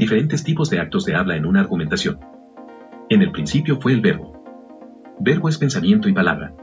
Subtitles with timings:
[0.00, 2.18] diferentes tipos de actos de habla en una argumentación.
[3.10, 4.42] En el principio fue el verbo.
[5.20, 6.54] Verbo es pensamiento y palabra.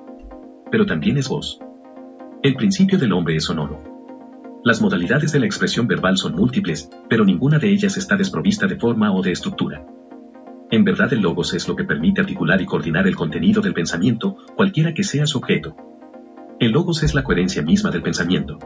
[0.72, 1.60] Pero también es voz.
[2.42, 4.60] El principio del hombre es sonoro.
[4.64, 8.78] Las modalidades de la expresión verbal son múltiples, pero ninguna de ellas está desprovista de
[8.78, 9.86] forma o de estructura.
[10.72, 14.36] En verdad el logos es lo que permite articular y coordinar el contenido del pensamiento,
[14.56, 15.76] cualquiera que sea su objeto.
[16.60, 18.58] El logos es la coherencia misma del pensamiento.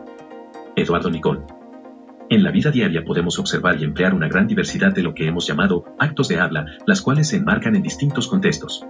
[0.78, 1.44] Eduardo Nicol.
[2.32, 5.46] En la vida diaria podemos observar y emplear una gran diversidad de lo que hemos
[5.46, 8.86] llamado actos de habla, las cuales se enmarcan en distintos contextos.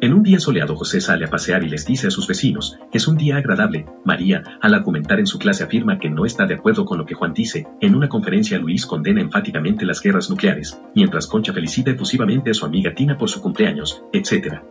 [0.00, 3.06] En un día soleado José sale a pasear y les dice a sus vecinos, es
[3.06, 3.84] un día agradable.
[4.06, 7.14] María, al argumentar en su clase afirma que no está de acuerdo con lo que
[7.14, 7.66] Juan dice.
[7.82, 12.64] En una conferencia Luis condena enfáticamente las guerras nucleares, mientras Concha felicita efusivamente a su
[12.64, 14.62] amiga Tina por su cumpleaños, etc.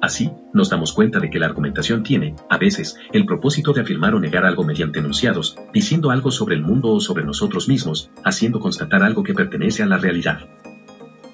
[0.00, 4.14] Así, nos damos cuenta de que la argumentación tiene, a veces, el propósito de afirmar
[4.14, 8.60] o negar algo mediante enunciados, diciendo algo sobre el mundo o sobre nosotros mismos, haciendo
[8.60, 10.48] constatar algo que pertenece a la realidad.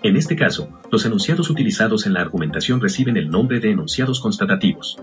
[0.02, 4.98] En este caso, los enunciados utilizados en la argumentación reciben el nombre de enunciados constatativos.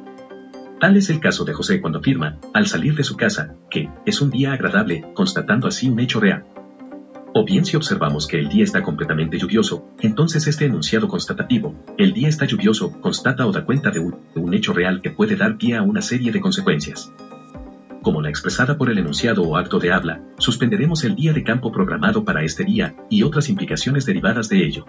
[0.80, 4.20] Tal es el caso de José cuando afirma, al salir de su casa, que es
[4.22, 6.45] un día agradable, constatando así un hecho real.
[7.36, 12.14] O bien si observamos que el día está completamente lluvioso, entonces este enunciado constatativo, el
[12.14, 15.76] día está lluvioso, constata o da cuenta de un, hecho real que puede dar pie
[15.76, 17.11] a una serie de consecuencias
[18.04, 21.72] como la expresada por el enunciado o acto de habla, suspenderemos el día de campo
[21.72, 24.86] programado para este día y otras implicaciones derivadas de ello.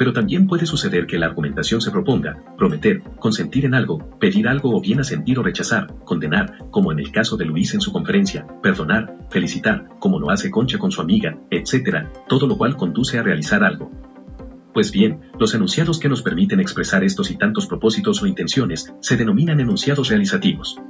[0.00, 4.74] Pero también puede suceder que la argumentación se proponga, prometer, consentir en algo, pedir algo
[4.74, 8.46] o bien asentir o rechazar, condenar, como en el caso de Luis en su conferencia,
[8.62, 13.22] perdonar, felicitar, como lo hace Concha con su amiga, etc., todo lo cual conduce a
[13.22, 13.90] realizar algo.
[14.72, 19.18] Pues bien, los enunciados que nos permiten expresar estos y tantos propósitos o intenciones se
[19.18, 20.80] denominan enunciados realizativos.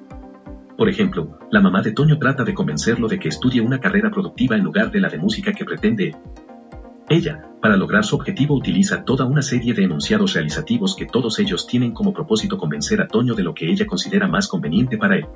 [0.78, 4.54] Por ejemplo, la mamá de Toño trata de convencerlo de que estudie una carrera productiva
[4.54, 6.14] en lugar de la de música que pretende.
[7.08, 11.66] Ella, para lograr su objetivo, utiliza toda una serie de enunciados realizativos que todos ellos
[11.66, 15.26] tienen como propósito convencer a Toño de lo que ella considera más conveniente para él.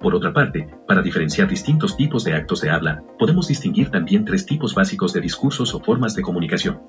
[0.00, 4.46] Por otra parte, para diferenciar distintos tipos de actos de habla, podemos distinguir también tres
[4.46, 6.80] tipos básicos de discursos o formas de comunicación.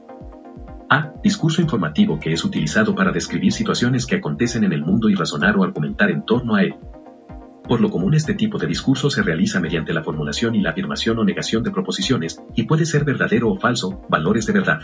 [0.89, 1.13] A.
[1.23, 5.57] Discurso informativo que es utilizado para describir situaciones que acontecen en el mundo y razonar
[5.57, 6.75] o argumentar en torno a él.
[7.67, 11.17] Por lo común este tipo de discurso se realiza mediante la formulación y la afirmación
[11.17, 14.79] o negación de proposiciones, y puede ser verdadero o falso, valores de verdad.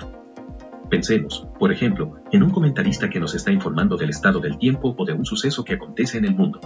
[0.90, 5.06] Pensemos, por ejemplo, en un comentarista que nos está informando del estado del tiempo o
[5.06, 6.59] de un suceso que acontece en el mundo.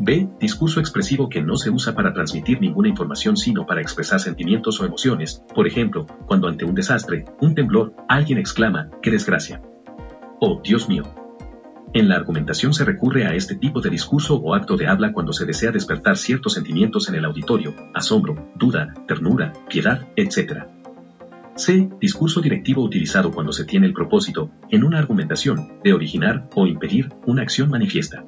[0.00, 0.28] B.
[0.40, 4.84] Discurso expresivo que no se usa para transmitir ninguna información sino para expresar sentimientos o
[4.84, 9.62] emociones, por ejemplo, cuando ante un desastre, un temblor, alguien exclama, ¡qué desgracia!
[10.40, 11.04] Oh, Dios mío,
[11.92, 15.32] en la argumentación se recurre a este tipo de discurso o acto de habla cuando
[15.32, 20.66] se desea despertar ciertos sentimientos en el auditorio, asombro, duda, ternura, piedad, etc.
[21.56, 21.90] C.
[22.00, 27.12] Discurso directivo utilizado cuando se tiene el propósito, en una argumentación, de originar o impedir
[27.26, 28.24] una acción manifiesta.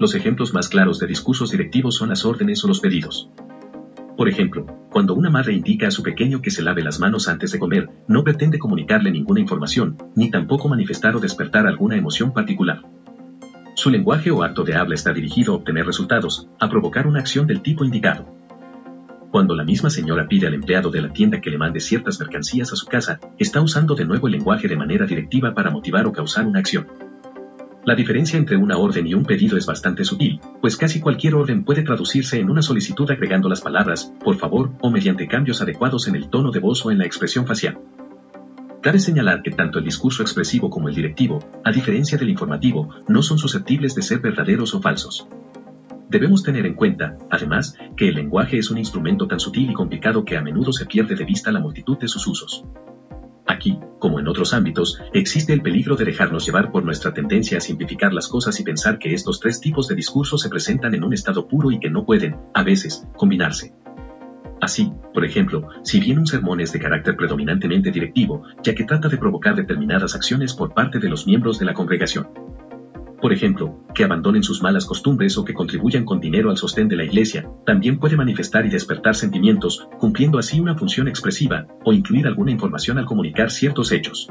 [0.00, 3.30] Los ejemplos más claros de discursos directivos son las órdenes o los pedidos.
[4.24, 7.52] Por ejemplo, cuando una madre indica a su pequeño que se lave las manos antes
[7.52, 12.80] de comer, no pretende comunicarle ninguna información, ni tampoco manifestar o despertar alguna emoción particular.
[13.74, 17.46] Su lenguaje o acto de habla está dirigido a obtener resultados, a provocar una acción
[17.46, 18.34] del tipo indicado.
[19.30, 22.72] Cuando la misma señora pide al empleado de la tienda que le mande ciertas mercancías
[22.72, 26.14] a su casa, está usando de nuevo el lenguaje de manera directiva para motivar o
[26.14, 26.86] causar una acción.
[27.86, 31.64] La diferencia entre una orden y un pedido es bastante sutil, pues casi cualquier orden
[31.64, 36.16] puede traducirse en una solicitud agregando las palabras, por favor, o mediante cambios adecuados en
[36.16, 37.78] el tono de voz o en la expresión facial.
[38.80, 43.22] Cabe señalar que tanto el discurso expresivo como el directivo, a diferencia del informativo, no
[43.22, 45.28] son susceptibles de ser verdaderos o falsos.
[46.08, 50.24] Debemos tener en cuenta, además, que el lenguaje es un instrumento tan sutil y complicado
[50.24, 52.64] que a menudo se pierde de vista la multitud de sus usos.
[53.54, 57.60] Aquí, como en otros ámbitos, existe el peligro de dejarnos llevar por nuestra tendencia a
[57.60, 61.14] simplificar las cosas y pensar que estos tres tipos de discurso se presentan en un
[61.14, 63.72] estado puro y que no pueden, a veces, combinarse.
[64.60, 69.08] Así, por ejemplo, si bien un sermón es de carácter predominantemente directivo, ya que trata
[69.08, 72.28] de provocar determinadas acciones por parte de los miembros de la congregación,
[73.20, 76.96] por ejemplo, que abandonen sus malas costumbres o que contribuyan con dinero al sostén de
[76.96, 82.26] la iglesia, también puede manifestar y despertar sentimientos, cumpliendo así una función expresiva, o incluir
[82.26, 84.28] alguna información al comunicar ciertos hechos.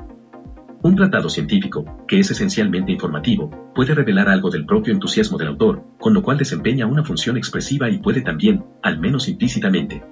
[0.82, 5.84] Un tratado científico, que es esencialmente informativo, puede revelar algo del propio entusiasmo del autor,
[5.98, 10.04] con lo cual desempeña una función expresiva y puede también, al menos implícitamente,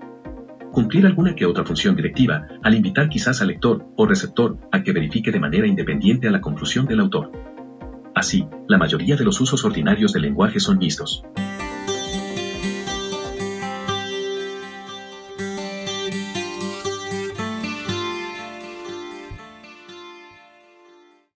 [0.71, 4.93] cumplir alguna que otra función directiva, al invitar quizás al lector o receptor a que
[4.93, 7.31] verifique de manera independiente a la conclusión del autor.
[8.15, 11.23] Así, la mayoría de los usos ordinarios del lenguaje son mixtos.